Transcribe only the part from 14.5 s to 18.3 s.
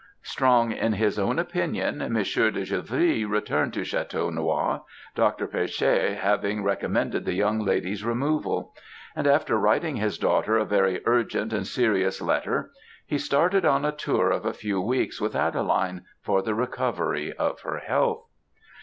few weeks, with Adeline, for the recovery of her health.